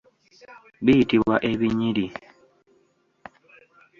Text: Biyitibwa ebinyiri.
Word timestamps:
Biyitibwa 0.83 1.35
ebinyiri. 1.51 2.05